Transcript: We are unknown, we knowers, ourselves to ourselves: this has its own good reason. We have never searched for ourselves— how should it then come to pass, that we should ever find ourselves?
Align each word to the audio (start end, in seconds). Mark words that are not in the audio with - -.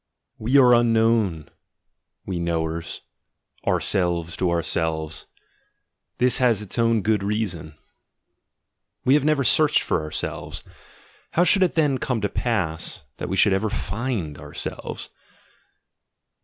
We 0.39 0.57
are 0.57 0.73
unknown, 0.73 1.51
we 2.25 2.39
knowers, 2.39 3.01
ourselves 3.67 4.35
to 4.37 4.49
ourselves: 4.49 5.27
this 6.17 6.39
has 6.39 6.59
its 6.59 6.79
own 6.79 7.03
good 7.03 7.21
reason. 7.21 7.75
We 9.05 9.13
have 9.13 9.23
never 9.25 9.43
searched 9.43 9.83
for 9.83 10.01
ourselves— 10.01 10.63
how 11.33 11.43
should 11.43 11.61
it 11.61 11.75
then 11.75 11.99
come 11.99 12.19
to 12.21 12.29
pass, 12.29 13.03
that 13.17 13.29
we 13.29 13.37
should 13.37 13.53
ever 13.53 13.69
find 13.69 14.39
ourselves? 14.39 15.11